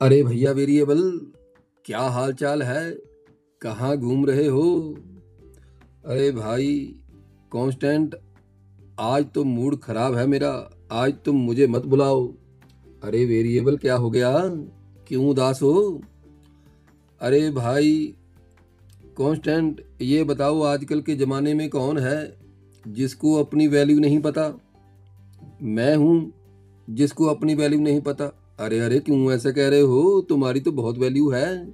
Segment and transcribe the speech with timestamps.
[0.00, 1.20] अरे भैया वेरिएबल,
[1.84, 2.90] क्या हाल चाल है?
[3.60, 4.94] कहाँ घूम रहे हो?
[6.04, 6.94] अरे भाई
[7.52, 8.14] कांस्टेंट
[9.00, 12.32] आज तो मूड खराब है मेरा, आज तुम मुझे मत बुलाओ।
[13.02, 14.32] अरे वेरिएबल, क्या हो गया?
[15.08, 16.02] क्यों उदास हो?
[17.20, 18.14] अरे भाई
[19.18, 22.36] कांस्टेंट ये बताओ आजकल के ज़माने में कौन है
[22.88, 24.60] जिसको अपनी वैल्यू नहीं पता?
[25.62, 26.32] मैं हूँ
[26.90, 30.26] जिसको अपनी वैल्यू नहीं पता। अरे अरे, क्यों ऐसा कह रहे हो?
[30.28, 31.70] तुम्हारी तो बहुत वैल्यू है।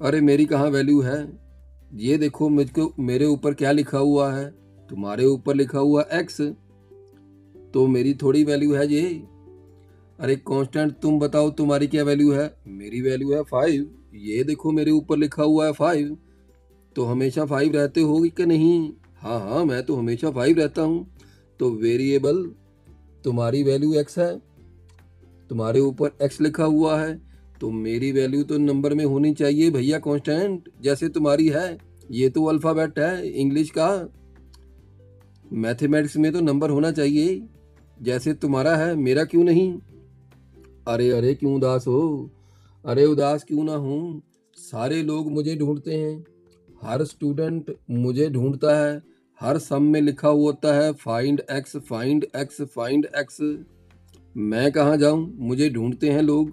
[0.00, 1.38] अरे, मेरी कहाँ वैल्यू है?
[1.94, 4.50] ये देखो, मुझको, मेरे ऊपर क्या लिखा हुआ है?
[4.90, 6.40] तुम्हारे ऊपर लिखा हुआ एक्स
[7.74, 9.22] तो मेरी थोड़ी वैल्यू है ये।
[10.20, 12.54] अरे कांस्टेंट तुम बताओ, तुम्हारी क्या वैल्यू है?
[12.66, 16.16] मेरी वैल्यू है फाइव ये देखो, मेरे ऊपर लिखा हुआ है फाइव
[16.96, 18.92] तो हमेशा फाइव रहते हो कि नहीं?
[19.16, 21.06] हाँ हाँ मैं तो हमेशा फाइव रहता हूँ।
[21.58, 22.44] तो वेरिएबल
[23.24, 24.49] तुम्हारी वैल्यू एक्स है।
[25.50, 27.20] तुम्हारे ऊपर एक्स लिखा हुआ है
[27.60, 31.78] तो मेरी वैल्यू तो नंबर में होनी चाहिए भैया कांस्टेंट जैसे तुम्हारी है।
[32.10, 33.88] ये तो अल्फ़ाबेट है इंग्लिश का।
[35.52, 37.42] मैथमेटिक्स में तो नंबर होना चाहिए,
[38.02, 39.78] जैसे तुम्हारा है, मेरा क्यों नहीं?
[40.88, 42.30] अरे अरे, क्यों उदास हो?
[42.84, 44.22] अरे, उदास क्यों ना हूँ?
[44.54, 46.24] सारे लोग मुझे ढूंढते हैं।
[46.82, 49.02] हर स्टूडेंट मुझे ढूंढता है।
[49.40, 53.38] हर सम में लिखा हुआ होता है find X find X find X
[54.36, 55.34] मैं कहाँ जाऊँ?
[55.38, 56.52] मुझे ढूंढते हैं लोग।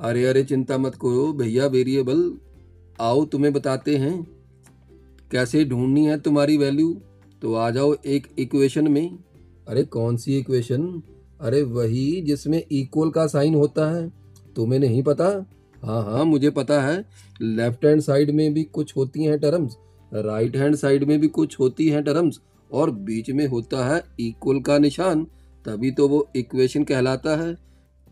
[0.00, 2.32] अरे अरे, चिंता मत करो भैया वेरिएबल
[3.00, 4.26] आओ, तुम्हें बताते हैं।
[5.30, 7.00] कैसे ढूंढनी है तुम्हारी वैल्यू
[7.42, 9.18] तो आ जाओ एक इक्वेशन में।
[9.68, 11.02] अरे, कौन सी इक्वेशन
[11.40, 14.12] अरे, वही जिसमें इक्वल का साइन होता है।
[14.56, 15.46] तुम्हें नहीं पता?
[15.84, 17.04] हाँ हाँ मुझे पता है।
[17.42, 19.76] लेफ़्ट हैंड साइड में भी कुछ होती हैं टर्म्स
[20.14, 22.40] राइट हैंड साइड में भी कुछ होती हैं टर्म्स
[22.72, 25.26] और बीच में होता है इक्वल का निशान।
[25.64, 27.56] तभी तो वो इक्वेशन कहलाता है।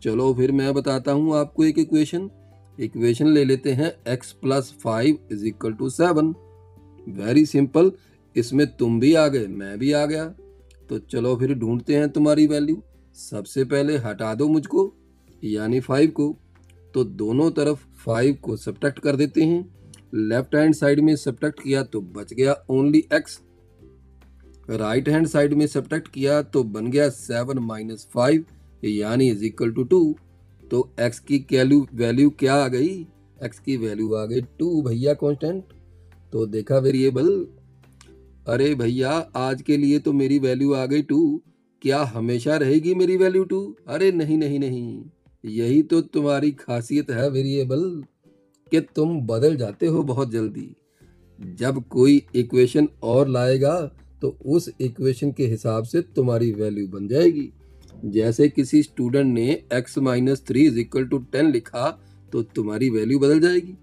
[0.01, 2.29] चलो फिर मैं बताता हूँ आपको एक इक्वेशन
[2.77, 6.33] इक्वेशन ले लेते हैं, x plus five is equal to seven
[7.09, 7.91] very simple
[8.35, 10.25] इसमें तुम भी आ गए, मैं भी आ गया।
[10.89, 12.81] तो चलो फिर ढूंढते हैं तुम्हारी वैल्यू
[13.17, 14.93] सबसे पहले हटा दो मुझको,
[15.43, 16.35] यानी फाइव को।
[16.93, 19.63] तो दोनों तरफ़ फाइव को सब्ट्रैक्ट कर देते हैं।
[20.13, 23.39] लेफ़्ट हैंड साइड में सब्ट्रैक्ट किया तो बच गया only X
[24.67, 28.45] right hand side में सब्ट्रैक्ट किया तो बन गया सेवन माइनस फाइव,
[28.83, 30.15] यानी इज़ इक्वल टू टू।
[30.63, 32.89] तो एक्स की कैल्यू वैल्यू क्या आ गई?
[33.43, 35.63] एक्स की वैल्यू आ गई टू भैया कांस्टेंट।
[36.33, 37.27] तो देखा वेरिएबल,
[38.47, 41.41] अरे भैया, आज के लिए तो मेरी वैल्यू आ गई टू।
[41.81, 43.75] क्या हमेशा रहेगी मेरी वैल्यू टू?
[43.87, 45.03] अरे नहीं नहीं नहीं।
[45.43, 47.83] यही तो तुम्हारी खासियत है वेरिएबल,
[48.71, 50.75] कि तुम बदल जाते हो बहुत जल्दी।
[51.39, 53.75] जब कोई इक्वेशन और लाएगा
[54.23, 57.49] तो उस इक्वेशन के हिसाब से तुम्हारी वैल्यू बन जाएगी।
[58.05, 61.89] जैसे किसी स्टूडेंट ने x minus three is equal to ten लिखा
[62.31, 63.77] तो तुम्हारी वैल्यू बदल जाएगी।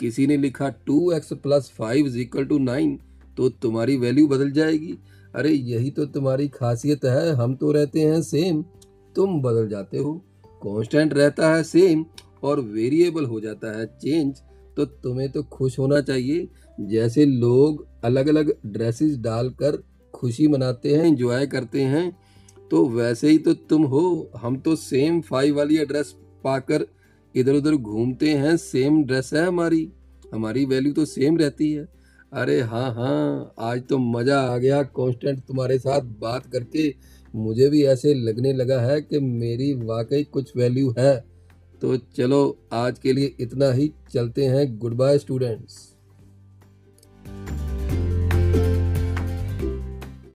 [0.00, 2.98] किसी ने लिखा two X plus five is equal to nine
[3.36, 4.98] तो तुम्हारी वैल्यू बदल जाएगी।
[5.34, 8.62] अरे, यही तो तुम्हारी खासियत है, हम तो रहते हैं सेम
[9.16, 10.12] तुम बदल जाते हो।
[10.62, 12.04] कांस्टेंट रहता है सेम
[12.42, 14.42] और वेरिएबल हो जाता है चेंज
[14.76, 19.82] तो तुम्हें तो खुश होना चाहिए। जैसे लोग अलग अलग ड्रेसेस डालकर
[20.14, 22.10] खुशी मनाते हैं इंजॉय करते हैं
[22.70, 26.14] तो वैसे ही तो तुम हो। हम तो सेम फाइव वाली ड्रेस
[26.44, 26.86] पाकर
[27.34, 29.88] इधर उधर घूमते हैं सेम ड्रेस है हमारी।
[30.34, 31.86] हमारी वैल्यू तो सेम रहती है।
[32.32, 36.94] अरे हाँ हाँ आज तो मज़ा आ गया कांस्टेंट तुम्हारे साथ बात करके।
[37.34, 41.16] मुझे भी ऐसे लगने लगा है कि मेरी वाकई कुछ वैल्यू है।
[41.82, 45.93] तो चलो, आज के लिए इतना ही। चलते हैं। Good bye students